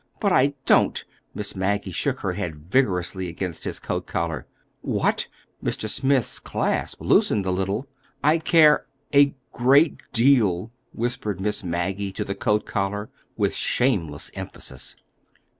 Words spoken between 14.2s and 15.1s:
emphasis.